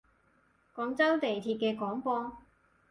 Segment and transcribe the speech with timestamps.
[0.75, 2.35] 廣州地鐵嘅廣播